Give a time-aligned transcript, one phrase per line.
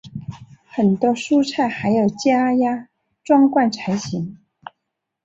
[0.65, 2.89] 很多蔬菜还要加压
[3.23, 4.39] 装罐才行。